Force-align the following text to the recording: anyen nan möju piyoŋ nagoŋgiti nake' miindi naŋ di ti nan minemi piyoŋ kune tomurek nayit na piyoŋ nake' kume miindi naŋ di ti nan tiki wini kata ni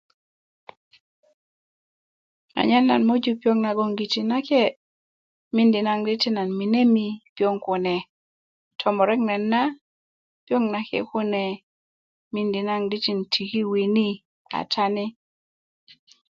anyen 2.59 2.83
nan 2.89 3.01
möju 3.07 3.31
piyoŋ 3.41 3.57
nagoŋgiti 3.65 4.21
nake' 4.31 4.73
miindi 5.55 5.79
naŋ 5.87 5.99
di 6.07 6.13
ti 6.21 6.29
nan 6.37 6.49
minemi 6.59 7.07
piyoŋ 7.35 7.55
kune 7.65 7.95
tomurek 8.79 9.21
nayit 9.27 9.45
na 9.53 9.61
piyoŋ 10.45 10.63
nake' 10.73 10.99
kume 11.09 11.43
miindi 12.33 12.59
naŋ 12.69 12.81
di 12.89 12.97
ti 13.03 13.11
nan 13.15 13.25
tiki 13.33 13.61
wini 13.71 14.07
kata 14.51 14.85
ni 14.95 15.05